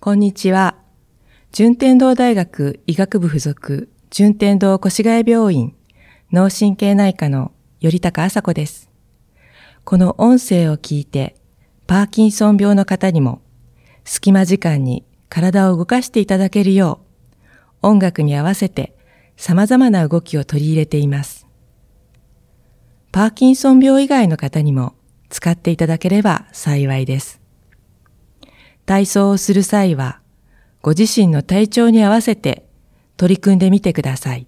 [0.00, 0.76] こんにちは。
[1.50, 5.74] 順天堂大学医学部附属順天堂越谷病院
[6.30, 7.50] 脳神経内科の
[7.82, 8.90] 頼高麻子です。
[9.82, 11.34] この音声を聞いて、
[11.88, 13.42] パーキンソン病の方にも
[14.04, 17.00] 隙間時間に体を動かしていただけるよ
[17.82, 18.94] う、音楽に合わせて
[19.36, 21.48] 様々な動きを取り入れています。
[23.10, 24.94] パーキンソン病以外の方にも
[25.28, 27.47] 使っていただければ幸いです。
[28.88, 30.18] 体操をする際は、
[30.80, 32.64] ご自身の体調に合わせて
[33.18, 34.46] 取り組んでみてください。